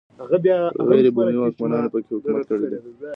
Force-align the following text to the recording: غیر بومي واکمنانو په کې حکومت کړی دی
غیر 0.87 1.05
بومي 1.15 1.35
واکمنانو 1.39 1.91
په 1.93 1.99
کې 2.03 2.11
حکومت 2.17 2.43
کړی 2.49 2.67
دی 2.71 2.79